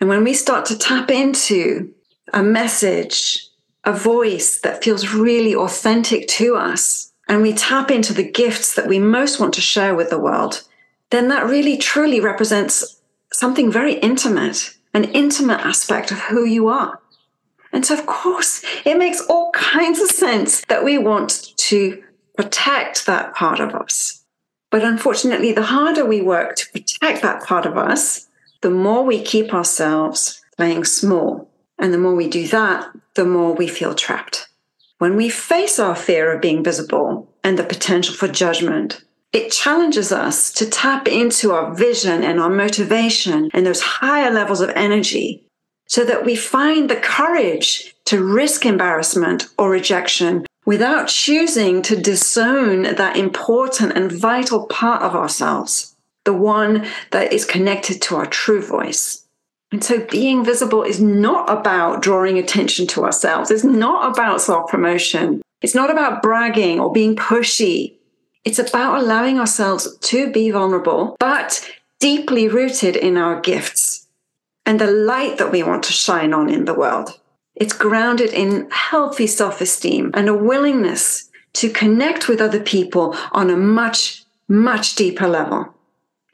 And 0.00 0.08
when 0.08 0.22
we 0.22 0.32
start 0.32 0.64
to 0.66 0.78
tap 0.78 1.10
into 1.10 1.92
a 2.32 2.42
message 2.42 3.47
a 3.88 3.92
voice 3.92 4.60
that 4.60 4.84
feels 4.84 5.14
really 5.14 5.54
authentic 5.54 6.28
to 6.28 6.54
us, 6.54 7.10
and 7.26 7.40
we 7.40 7.54
tap 7.54 7.90
into 7.90 8.12
the 8.12 8.30
gifts 8.30 8.74
that 8.74 8.86
we 8.86 8.98
most 8.98 9.40
want 9.40 9.54
to 9.54 9.62
share 9.62 9.94
with 9.94 10.10
the 10.10 10.18
world, 10.18 10.62
then 11.08 11.28
that 11.28 11.46
really 11.46 11.78
truly 11.78 12.20
represents 12.20 13.00
something 13.32 13.72
very 13.72 13.94
intimate, 13.94 14.76
an 14.92 15.04
intimate 15.04 15.60
aspect 15.60 16.10
of 16.10 16.18
who 16.18 16.44
you 16.44 16.68
are. 16.68 17.00
And 17.72 17.86
so, 17.86 17.94
of 17.94 18.04
course, 18.04 18.62
it 18.84 18.98
makes 18.98 19.22
all 19.22 19.50
kinds 19.54 20.00
of 20.00 20.10
sense 20.10 20.62
that 20.66 20.84
we 20.84 20.98
want 20.98 21.56
to 21.56 22.02
protect 22.36 23.06
that 23.06 23.34
part 23.34 23.58
of 23.58 23.74
us. 23.74 24.22
But 24.70 24.84
unfortunately, 24.84 25.52
the 25.52 25.62
harder 25.62 26.04
we 26.04 26.20
work 26.20 26.56
to 26.56 26.70
protect 26.72 27.22
that 27.22 27.42
part 27.42 27.64
of 27.64 27.78
us, 27.78 28.28
the 28.60 28.68
more 28.68 29.02
we 29.02 29.22
keep 29.22 29.54
ourselves 29.54 30.42
playing 30.58 30.84
small 30.84 31.48
and 31.78 31.92
the 31.92 31.98
more 31.98 32.14
we 32.14 32.28
do 32.28 32.46
that, 32.48 32.90
the 33.14 33.24
more 33.24 33.54
we 33.54 33.68
feel 33.68 33.94
trapped. 33.94 34.48
When 34.98 35.16
we 35.16 35.28
face 35.28 35.78
our 35.78 35.94
fear 35.94 36.32
of 36.32 36.42
being 36.42 36.64
visible 36.64 37.32
and 37.44 37.58
the 37.58 37.64
potential 37.64 38.14
for 38.14 38.28
judgment, 38.28 39.04
it 39.32 39.52
challenges 39.52 40.10
us 40.10 40.52
to 40.54 40.68
tap 40.68 41.06
into 41.06 41.52
our 41.52 41.74
vision 41.74 42.24
and 42.24 42.40
our 42.40 42.50
motivation 42.50 43.50
and 43.52 43.64
those 43.64 43.80
higher 43.80 44.30
levels 44.30 44.60
of 44.60 44.70
energy 44.70 45.44
so 45.86 46.04
that 46.04 46.24
we 46.24 46.34
find 46.34 46.88
the 46.88 46.96
courage 46.96 47.94
to 48.06 48.24
risk 48.24 48.66
embarrassment 48.66 49.46
or 49.58 49.70
rejection 49.70 50.46
without 50.64 51.08
choosing 51.08 51.80
to 51.82 51.96
disown 51.96 52.82
that 52.82 53.16
important 53.16 53.92
and 53.96 54.12
vital 54.12 54.66
part 54.66 55.02
of 55.02 55.14
ourselves, 55.14 55.94
the 56.24 56.32
one 56.32 56.86
that 57.10 57.32
is 57.32 57.44
connected 57.44 58.02
to 58.02 58.16
our 58.16 58.26
true 58.26 58.62
voice. 58.62 59.24
And 59.70 59.84
so 59.84 60.04
being 60.06 60.44
visible 60.44 60.82
is 60.82 61.00
not 61.00 61.50
about 61.50 62.00
drawing 62.00 62.38
attention 62.38 62.86
to 62.88 63.04
ourselves. 63.04 63.50
It's 63.50 63.64
not 63.64 64.10
about 64.10 64.40
self 64.40 64.70
promotion. 64.70 65.42
It's 65.60 65.74
not 65.74 65.90
about 65.90 66.22
bragging 66.22 66.80
or 66.80 66.92
being 66.92 67.16
pushy. 67.16 67.94
It's 68.44 68.58
about 68.58 69.02
allowing 69.02 69.38
ourselves 69.38 69.96
to 69.98 70.32
be 70.32 70.50
vulnerable, 70.50 71.16
but 71.18 71.68
deeply 72.00 72.48
rooted 72.48 72.96
in 72.96 73.16
our 73.16 73.40
gifts 73.40 74.06
and 74.64 74.80
the 74.80 74.90
light 74.90 75.38
that 75.38 75.50
we 75.50 75.62
want 75.62 75.82
to 75.82 75.92
shine 75.92 76.32
on 76.32 76.48
in 76.48 76.64
the 76.64 76.74
world. 76.74 77.18
It's 77.54 77.72
grounded 77.72 78.32
in 78.32 78.68
healthy 78.70 79.26
self 79.26 79.60
esteem 79.60 80.12
and 80.14 80.28
a 80.28 80.34
willingness 80.34 81.28
to 81.54 81.70
connect 81.70 82.28
with 82.28 82.40
other 82.40 82.60
people 82.60 83.16
on 83.32 83.50
a 83.50 83.56
much, 83.56 84.22
much 84.48 84.94
deeper 84.94 85.26
level. 85.26 85.74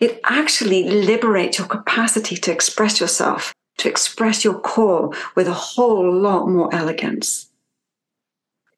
It 0.00 0.20
actually 0.24 0.84
liberates 0.84 1.58
your 1.58 1.68
capacity 1.68 2.36
to 2.36 2.52
express 2.52 3.00
yourself, 3.00 3.54
to 3.78 3.88
express 3.88 4.44
your 4.44 4.58
core 4.58 5.12
with 5.34 5.48
a 5.48 5.52
whole 5.52 6.12
lot 6.12 6.48
more 6.48 6.74
elegance. 6.74 7.50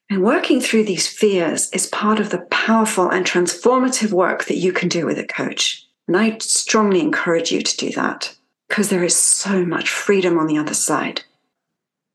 And 0.08 0.22
working 0.22 0.60
through 0.60 0.84
these 0.84 1.08
fears 1.08 1.68
is 1.70 1.86
part 1.86 2.20
of 2.20 2.30
the 2.30 2.46
powerful 2.50 3.10
and 3.10 3.26
transformative 3.26 4.12
work 4.12 4.44
that 4.44 4.56
you 4.56 4.72
can 4.72 4.88
do 4.88 5.04
with 5.04 5.18
a 5.18 5.24
coach. 5.24 5.84
And 6.06 6.16
I 6.16 6.38
strongly 6.38 7.00
encourage 7.00 7.50
you 7.50 7.60
to 7.62 7.76
do 7.76 7.90
that 7.92 8.36
because 8.68 8.88
there 8.88 9.02
is 9.02 9.16
so 9.16 9.64
much 9.64 9.88
freedom 9.88 10.38
on 10.38 10.46
the 10.46 10.58
other 10.58 10.74
side. 10.74 11.22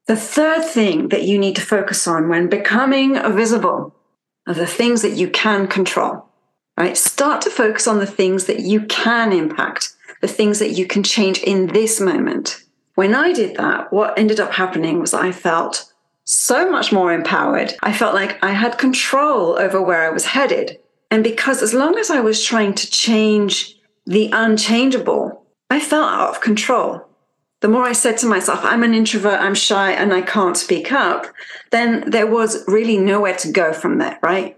The 0.08 0.16
third 0.16 0.64
thing 0.64 1.10
that 1.10 1.24
you 1.24 1.38
need 1.38 1.56
to 1.58 1.62
focus 1.62 2.08
on 2.08 2.30
when 2.30 2.50
becoming 2.50 3.16
visible 3.34 3.96
are 4.48 4.54
the 4.54 4.68
things 4.68 5.02
that 5.02 5.18
you 5.18 5.30
can 5.30 5.68
control 5.68 6.26
right? 6.78 6.98
Start 6.98 7.42
to 7.42 7.50
focus 7.50 7.88
on 7.88 8.00
the 8.00 8.06
things 8.06 8.46
that 8.46 8.60
you 8.60 8.82
can 8.86 9.32
impact, 9.32 9.94
the 10.22 10.28
things 10.28 10.60
that 10.60 10.72
you 10.72 10.86
can 10.86 11.04
change 11.04 11.40
in 11.40 11.68
this 11.68 12.00
moment. 12.00 12.64
When 12.96 13.16
I 13.16 13.34
did 13.34 13.56
that, 13.58 13.92
what 13.92 14.18
ended 14.18 14.40
up 14.40 14.52
happening 14.52 15.00
was 15.00 15.14
I 15.14 15.32
felt 15.32 15.92
so 16.26 16.70
much 16.70 16.92
more 16.92 17.12
empowered. 17.12 17.74
I 17.82 17.94
felt 17.94 18.16
like 18.16 18.44
I 18.44 18.52
had 18.52 18.78
control 18.78 19.60
over 19.60 19.82
where 19.82 20.04
I 20.04 20.10
was 20.12 20.26
headed. 20.26 20.80
And 21.10 21.24
because 21.24 21.62
as 21.62 21.74
long 21.74 21.98
as 21.98 22.10
I 22.10 22.22
was 22.22 22.44
trying 22.44 22.74
to 22.76 22.90
change 22.90 23.76
the 24.06 24.30
unchangeable, 24.32 25.46
I 25.70 25.80
felt 25.80 26.12
out 26.12 26.30
of 26.30 26.42
control. 26.42 27.06
The 27.62 27.68
more 27.68 27.84
I 27.84 27.94
said 27.94 28.18
to 28.20 28.26
myself, 28.26 28.60
I'm 28.64 28.84
an 28.84 28.94
introvert, 28.94 29.40
I'm 29.40 29.54
shy, 29.54 29.92
and 29.92 30.14
I 30.14 30.22
can't 30.22 30.58
speak 30.58 30.92
up, 30.92 31.28
then 31.70 32.10
there 32.10 32.26
was 32.26 32.68
really 32.68 32.98
nowhere 32.98 33.36
to 33.36 33.52
go 33.52 33.72
from 33.72 34.00
there, 34.00 34.18
right? 34.24 34.58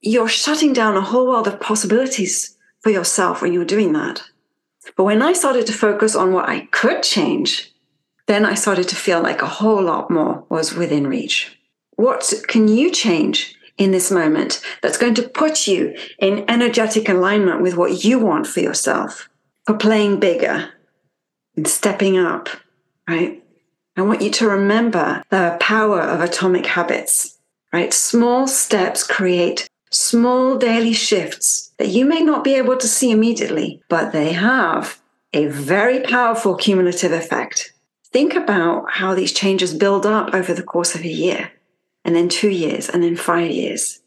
You're 0.00 0.28
shutting 0.28 0.72
down 0.72 0.96
a 0.96 1.00
whole 1.00 1.26
world 1.26 1.48
of 1.48 1.60
possibilities 1.60 2.56
for 2.80 2.90
yourself 2.90 3.42
when 3.42 3.52
you're 3.52 3.64
doing 3.64 3.92
that. 3.92 4.22
But 4.96 5.04
when 5.04 5.22
I 5.22 5.32
started 5.32 5.66
to 5.66 5.72
focus 5.72 6.14
on 6.14 6.32
what 6.32 6.48
I 6.48 6.66
could 6.66 7.02
change, 7.02 7.72
then 8.26 8.44
I 8.44 8.54
started 8.54 8.88
to 8.88 8.96
feel 8.96 9.20
like 9.20 9.42
a 9.42 9.46
whole 9.46 9.82
lot 9.82 10.10
more 10.10 10.44
was 10.48 10.74
within 10.74 11.06
reach. 11.06 11.58
What 11.96 12.32
can 12.46 12.68
you 12.68 12.90
change 12.90 13.56
in 13.78 13.90
this 13.90 14.10
moment 14.10 14.60
that's 14.82 14.98
going 14.98 15.14
to 15.14 15.28
put 15.28 15.66
you 15.66 15.96
in 16.18 16.44
energetic 16.48 17.08
alignment 17.08 17.62
with 17.62 17.76
what 17.76 18.04
you 18.04 18.18
want 18.18 18.46
for 18.46 18.60
yourself, 18.60 19.28
for 19.66 19.76
playing 19.76 20.18
bigger 20.18 20.70
and 21.56 21.66
stepping 21.66 22.18
up, 22.18 22.48
right? 23.08 23.42
I 23.96 24.02
want 24.02 24.22
you 24.22 24.30
to 24.30 24.48
remember 24.48 25.22
the 25.30 25.56
power 25.58 26.00
of 26.00 26.20
atomic 26.20 26.66
habits, 26.66 27.38
right? 27.72 27.92
Small 27.92 28.46
steps 28.46 29.02
create 29.02 29.68
small 29.90 30.56
daily 30.56 30.92
shifts 30.92 31.72
that 31.78 31.88
you 31.88 32.04
may 32.04 32.20
not 32.20 32.44
be 32.44 32.54
able 32.54 32.76
to 32.76 32.88
see 32.88 33.10
immediately, 33.10 33.82
but 33.88 34.12
they 34.12 34.32
have 34.32 35.00
a 35.32 35.46
very 35.46 36.00
powerful 36.00 36.54
cumulative 36.54 37.12
effect. 37.12 37.72
Think 38.12 38.34
about 38.34 38.90
how 38.90 39.14
these 39.14 39.32
changes 39.32 39.74
build 39.74 40.06
up 40.06 40.34
over 40.34 40.54
the 40.54 40.62
course 40.62 40.94
of 40.94 41.02
a 41.02 41.08
year, 41.08 41.50
and 42.04 42.14
then 42.14 42.28
two 42.28 42.50
years, 42.50 42.88
and 42.88 43.02
then 43.02 43.16
five 43.16 43.50
years. 43.50 44.00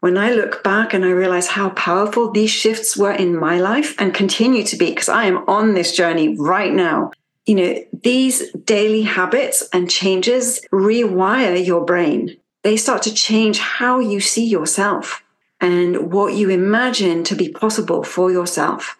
When 0.00 0.16
I 0.16 0.32
look 0.32 0.62
back 0.62 0.94
and 0.94 1.04
I 1.04 1.10
realize 1.10 1.48
how 1.48 1.70
powerful 1.70 2.30
these 2.30 2.50
shifts 2.50 2.96
were 2.96 3.12
in 3.12 3.38
my 3.38 3.58
life 3.58 3.96
and 3.98 4.14
continue 4.14 4.62
to 4.64 4.76
be, 4.76 4.90
because 4.90 5.08
I 5.08 5.24
am 5.24 5.38
on 5.48 5.74
this 5.74 5.96
journey 5.96 6.36
right 6.36 6.72
now, 6.72 7.10
you 7.46 7.54
know, 7.54 7.82
these 8.04 8.52
daily 8.52 9.02
habits 9.02 9.68
and 9.72 9.90
changes 9.90 10.60
rewire 10.70 11.64
your 11.66 11.84
brain 11.84 12.36
they 12.68 12.76
start 12.76 13.00
to 13.00 13.14
change 13.14 13.58
how 13.58 13.98
you 13.98 14.20
see 14.20 14.44
yourself 14.44 15.24
and 15.58 16.12
what 16.12 16.34
you 16.34 16.50
imagine 16.50 17.24
to 17.24 17.34
be 17.34 17.48
possible 17.48 18.04
for 18.04 18.30
yourself. 18.30 18.98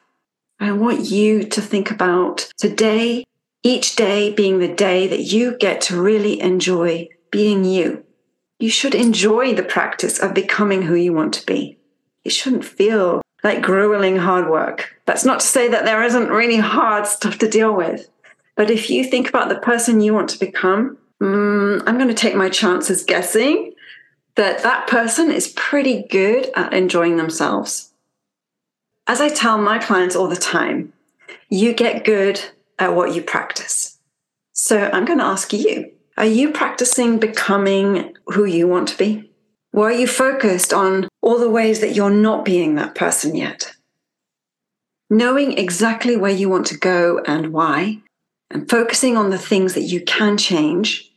I 0.59 0.73
want 0.73 1.11
you 1.11 1.45
to 1.45 1.61
think 1.61 1.91
about 1.91 2.51
today, 2.57 3.25
each 3.63 3.95
day 3.95 4.33
being 4.33 4.59
the 4.59 4.75
day 4.75 5.07
that 5.09 5.21
you 5.21 5.59
get 5.59 5.83
to 5.83 6.01
really 6.01 6.41
enjoy 6.41 7.11
being 7.31 7.67
you. 7.67 8.03
You 8.59 8.71
should 8.71 8.95
enjoy 8.95 9.53
the 9.53 9.63
practice 9.63 10.19
of 10.19 10.33
becoming 10.33 10.81
who 10.81 10.95
you 10.95 11.13
want 11.13 11.35
to 11.35 11.45
be. 11.45 11.77
It 12.25 12.31
shouldn't 12.31 12.65
feel 12.65 13.21
like 13.45 13.61
grueling 13.61 14.17
hard 14.17 14.49
work. 14.49 14.99
That's 15.05 15.27
not 15.27 15.41
to 15.41 15.47
say 15.47 15.69
that 15.69 15.85
there 15.85 16.03
isn't 16.03 16.31
really 16.31 16.57
hard 16.57 17.07
stuff 17.07 17.37
to 17.41 17.47
deal 17.51 17.77
with. 17.77 18.09
But 18.57 18.71
if 18.71 18.89
you 18.89 19.05
think 19.05 19.29
about 19.29 19.51
the 19.51 19.61
person 19.61 20.01
you 20.01 20.15
want 20.15 20.31
to 20.31 20.39
become, 20.39 20.97
mm, 21.23 21.83
I'm 21.87 21.97
going 21.97 22.09
to 22.09 22.15
take 22.15 22.35
my 22.35 22.49
chances 22.49 23.05
guessing 23.05 23.75
that 24.37 24.63
that 24.63 24.87
person 24.87 25.31
is 25.31 25.49
pretty 25.49 26.07
good 26.11 26.51
at 26.55 26.73
enjoying 26.73 27.17
themselves. 27.17 27.93
As 29.07 29.21
I 29.21 29.29
tell 29.29 29.59
my 29.59 29.79
clients 29.79 30.15
all 30.15 30.29
the 30.29 30.37
time, 30.37 30.93
you 31.49 31.73
get 31.73 32.05
good 32.05 32.41
at 32.79 32.95
what 32.95 33.15
you 33.15 33.23
practice. 33.23 33.99
So 34.53 34.91
I'm 34.93 35.05
going 35.05 35.19
to 35.19 35.25
ask 35.25 35.53
you 35.53 35.91
are 36.19 36.27
you 36.27 36.51
practicing 36.51 37.21
becoming 37.21 38.13
who 38.27 38.45
you 38.45 38.67
want 38.67 38.89
to 38.89 38.99
be? 38.99 39.31
Or 39.73 39.89
are 39.89 39.93
you 39.93 40.09
focused 40.09 40.73
on 40.73 41.09
all 41.23 41.39
the 41.39 41.49
ways 41.49 41.81
that 41.81 41.95
you're 41.95 42.11
not 42.11 42.45
being 42.45 42.75
that 42.75 42.97
person 42.97 43.37
yet? 43.37 43.73
Knowing 45.09 45.57
exactly 45.57 46.17
where 46.17 46.33
you 46.33 46.49
want 46.49 46.67
to 46.67 46.77
go 46.77 47.21
and 47.25 47.53
why, 47.53 48.03
and 48.51 48.69
focusing 48.69 49.17
on 49.17 49.31
the 49.31 49.39
things 49.39 49.75
that 49.75 49.83
you 49.83 50.01
can 50.01 50.37
change, 50.37 51.08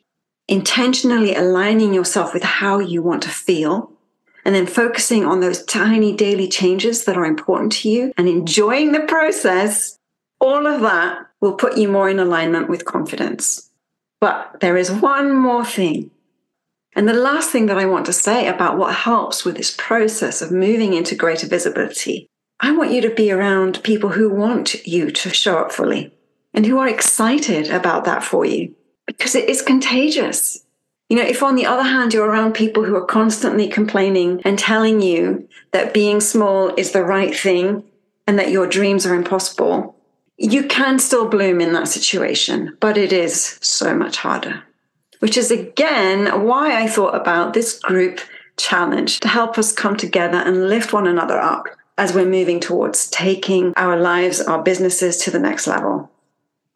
intentionally 0.48 1.36
aligning 1.36 1.94
yourself 1.94 2.34
with 2.34 2.44
how 2.44 2.80
you 2.80 3.02
want 3.02 3.24
to 3.24 3.30
feel, 3.30 3.92
and 4.44 4.56
then 4.56 4.66
focusing 4.66 5.26
on 5.26 5.40
those 5.40 5.64
tiny 5.66 6.16
daily 6.16 6.48
changes 6.48 7.06
that 7.06 7.18
are 7.18 7.26
important 7.26 7.72
to 7.72 7.90
you 7.90 8.12
and 8.18 8.28
enjoying 8.28 8.92
the 8.92 9.02
process, 9.02 10.00
all 10.40 10.66
of 10.66 10.82
that 10.82 11.20
will 11.40 11.54
put 11.54 11.78
you 11.78 11.88
more 11.88 12.10
in 12.10 12.20
alignment 12.20 12.70
with 12.70 12.86
confidence. 12.86 13.70
But 14.20 14.60
there 14.60 14.78
is 14.78 14.92
one 14.92 15.36
more 15.36 15.66
thing. 15.66 16.12
And 16.96 17.08
the 17.08 17.14
last 17.14 17.52
thing 17.52 17.68
that 17.68 17.78
I 17.78 17.86
want 17.86 18.06
to 18.08 18.14
say 18.14 18.48
about 18.48 18.78
what 18.78 18.94
helps 18.94 19.46
with 19.46 19.56
this 19.56 19.74
process 19.78 20.42
of 20.42 20.52
moving 20.52 20.94
into 20.94 21.16
greater 21.16 21.48
visibility, 21.48 22.28
I 22.60 22.72
want 22.74 22.92
you 22.92 23.02
to 23.02 23.10
be 23.14 23.32
around 23.32 23.84
people 23.84 24.10
who 24.10 24.30
want 24.30 24.86
you 24.86 25.10
to 25.10 25.30
show 25.30 25.58
up 25.58 25.72
fully 25.72 26.14
and 26.54 26.66
who 26.66 26.78
are 26.80 26.88
excited 26.88 27.70
about 27.70 28.06
that 28.06 28.24
for 28.24 28.46
you 28.46 28.76
because 29.18 29.36
it 29.36 29.50
is 29.50 29.62
contagious. 29.62 30.64
You 31.10 31.18
know, 31.18 31.24
if 31.24 31.44
on 31.44 31.56
the 31.56 31.66
other 31.66 31.84
hand, 31.84 32.14
you're 32.14 32.28
around 32.28 32.54
people 32.54 32.84
who 32.86 32.96
are 32.96 33.06
constantly 33.06 33.68
complaining 33.68 34.42
and 34.46 34.58
telling 34.58 35.02
you 35.02 35.48
that 35.72 35.94
being 35.94 36.22
small 36.22 36.74
is 36.76 36.92
the 36.92 37.04
right 37.04 37.36
thing 37.36 37.84
and 38.28 38.40
that 38.40 38.52
your 38.52 38.68
dreams 38.68 39.06
are 39.06 39.16
impossible, 39.16 39.96
you 40.38 40.64
can 40.64 41.00
still 41.00 41.28
bloom 41.28 41.60
in 41.60 41.74
that 41.74 41.88
situation, 41.88 42.78
but 42.80 42.98
it 42.98 43.12
is 43.12 43.60
so 43.62 43.94
much 43.96 44.18
harder. 44.18 44.64
Which 45.20 45.38
is 45.38 45.52
again 45.52 46.46
why 46.46 46.82
I 46.82 46.88
thought 46.88 47.14
about 47.14 47.54
this 47.54 47.78
group 47.78 48.22
challenge 48.58 49.20
to 49.20 49.28
help 49.28 49.58
us 49.58 49.72
come 49.72 49.96
together 49.98 50.38
and 50.38 50.70
lift 50.70 50.94
one 50.94 51.08
another 51.08 51.40
up 51.40 51.68
as 51.98 52.14
we're 52.14 52.26
moving 52.26 52.60
towards 52.60 53.10
taking 53.10 53.74
our 53.76 53.98
lives, 53.98 54.42
our 54.42 54.64
businesses 54.64 55.18
to 55.18 55.32
the 55.32 55.40
next 55.40 55.68
level. 55.68 56.10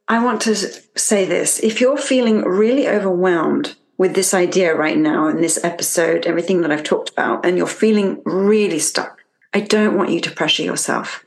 I 0.07 0.24
want 0.24 0.41
to 0.41 0.55
say 0.55 1.25
this 1.25 1.59
if 1.59 1.81
you're 1.81 1.97
feeling 1.97 2.41
really 2.41 2.88
overwhelmed 2.88 3.75
with 3.97 4.13
this 4.13 4.33
idea 4.33 4.75
right 4.75 4.97
now 4.97 5.27
in 5.27 5.41
this 5.41 5.63
episode, 5.63 6.25
everything 6.25 6.62
that 6.62 6.71
I've 6.71 6.83
talked 6.83 7.09
about, 7.09 7.45
and 7.45 7.57
you're 7.57 7.65
feeling 7.65 8.21
really 8.24 8.79
stuck, 8.79 9.19
I 9.53 9.62
don't 9.62 9.97
want 9.97 10.12
you 10.12 10.19
to 10.21 10.31
pressure 10.31 10.63
yourself. 10.63 11.25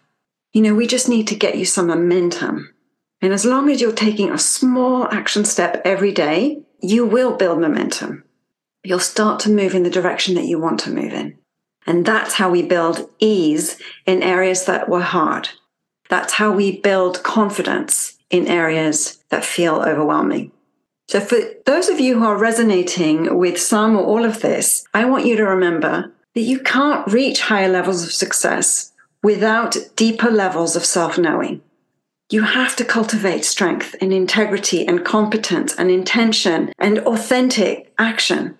You 0.52 0.62
know, 0.62 0.74
we 0.74 0.86
just 0.86 1.08
need 1.08 1.26
to 1.28 1.34
get 1.34 1.58
you 1.58 1.64
some 1.64 1.88
momentum. 1.88 2.72
And 3.20 3.32
as 3.32 3.44
long 3.44 3.68
as 3.68 3.80
you're 3.80 3.92
taking 3.92 4.30
a 4.30 4.38
small 4.38 5.08
action 5.08 5.44
step 5.44 5.82
every 5.84 6.12
day, 6.12 6.62
you 6.80 7.04
will 7.04 7.36
build 7.36 7.60
momentum. 7.60 8.24
You'll 8.84 9.00
start 9.00 9.40
to 9.40 9.50
move 9.50 9.74
in 9.74 9.82
the 9.82 9.90
direction 9.90 10.36
that 10.36 10.46
you 10.46 10.60
want 10.60 10.78
to 10.80 10.90
move 10.90 11.12
in. 11.12 11.36
And 11.86 12.06
that's 12.06 12.34
how 12.34 12.50
we 12.50 12.62
build 12.62 13.10
ease 13.18 13.80
in 14.06 14.22
areas 14.22 14.66
that 14.66 14.88
were 14.88 15.00
hard. 15.00 15.48
That's 16.08 16.34
how 16.34 16.52
we 16.52 16.80
build 16.80 17.22
confidence 17.24 18.17
in 18.30 18.46
areas 18.46 19.18
that 19.30 19.44
feel 19.44 19.76
overwhelming. 19.76 20.52
So, 21.08 21.20
for 21.20 21.38
those 21.64 21.88
of 21.88 22.00
you 22.00 22.18
who 22.18 22.26
are 22.26 22.36
resonating 22.36 23.38
with 23.38 23.58
some 23.58 23.96
or 23.96 24.04
all 24.04 24.24
of 24.24 24.42
this, 24.42 24.84
I 24.92 25.06
want 25.06 25.24
you 25.24 25.36
to 25.36 25.44
remember 25.44 26.12
that 26.34 26.42
you 26.42 26.60
can't 26.60 27.10
reach 27.10 27.40
higher 27.40 27.68
levels 27.68 28.04
of 28.04 28.12
success 28.12 28.92
without 29.22 29.76
deeper 29.96 30.30
levels 30.30 30.76
of 30.76 30.84
self 30.84 31.16
knowing. 31.16 31.62
You 32.30 32.42
have 32.42 32.76
to 32.76 32.84
cultivate 32.84 33.46
strength 33.46 33.96
and 34.02 34.12
integrity 34.12 34.86
and 34.86 35.02
competence 35.02 35.74
and 35.76 35.90
intention 35.90 36.74
and 36.78 36.98
authentic 37.00 37.94
action. 37.98 38.58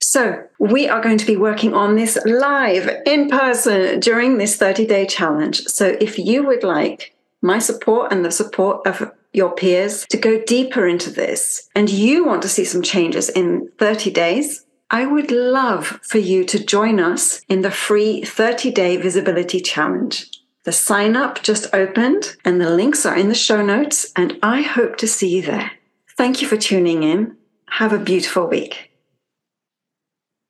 So, 0.00 0.44
we 0.58 0.88
are 0.88 1.02
going 1.02 1.18
to 1.18 1.26
be 1.26 1.36
working 1.36 1.74
on 1.74 1.96
this 1.96 2.16
live 2.24 2.88
in 3.04 3.28
person 3.28 4.00
during 4.00 4.38
this 4.38 4.56
30 4.56 4.86
day 4.86 5.04
challenge. 5.04 5.64
So, 5.64 5.98
if 6.00 6.18
you 6.18 6.46
would 6.46 6.62
like 6.62 7.14
my 7.42 7.58
support 7.58 8.12
and 8.12 8.24
the 8.24 8.30
support 8.30 8.86
of 8.86 9.12
your 9.32 9.52
peers 9.54 10.06
to 10.10 10.16
go 10.16 10.42
deeper 10.44 10.86
into 10.86 11.10
this 11.10 11.68
and 11.74 11.90
you 11.90 12.24
want 12.24 12.42
to 12.42 12.48
see 12.48 12.64
some 12.64 12.82
changes 12.82 13.28
in 13.28 13.70
30 13.78 14.10
days, 14.10 14.64
I 14.90 15.04
would 15.04 15.30
love 15.30 16.00
for 16.02 16.18
you 16.18 16.44
to 16.44 16.64
join 16.64 16.98
us 16.98 17.42
in 17.48 17.60
the 17.60 17.70
free 17.70 18.22
30 18.22 18.70
day 18.70 18.96
visibility 18.96 19.60
challenge. 19.60 20.30
The 20.64 20.72
sign 20.72 21.16
up 21.16 21.42
just 21.42 21.72
opened 21.74 22.36
and 22.44 22.60
the 22.60 22.70
links 22.70 23.04
are 23.06 23.16
in 23.16 23.28
the 23.28 23.34
show 23.34 23.64
notes, 23.64 24.12
and 24.16 24.38
I 24.42 24.62
hope 24.62 24.96
to 24.98 25.06
see 25.06 25.36
you 25.36 25.42
there. 25.42 25.72
Thank 26.16 26.42
you 26.42 26.48
for 26.48 26.56
tuning 26.56 27.02
in. 27.02 27.36
Have 27.70 27.92
a 27.92 27.98
beautiful 27.98 28.46
week. 28.46 28.87